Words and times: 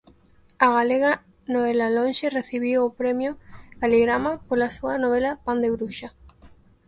A 0.65 0.67
galega 0.77 1.11
Noela 1.53 1.87
Lonxe 1.95 2.35
recibiu 2.39 2.79
o 2.83 2.95
premio 3.01 3.31
Caligrama 3.81 4.31
pola 4.47 4.73
súa 4.77 4.95
novela 5.03 5.31
Pan 5.45 5.57
de 5.63 5.69
bruxa. 5.75 6.09